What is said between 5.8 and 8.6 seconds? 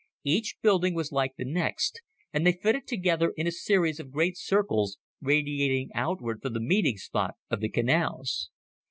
outward from the meeting spot of the canals.